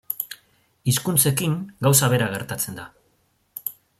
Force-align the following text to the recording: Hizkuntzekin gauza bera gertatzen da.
Hizkuntzekin 0.91 1.53
gauza 1.87 2.11
bera 2.15 2.31
gertatzen 2.33 2.83
da. 2.83 2.89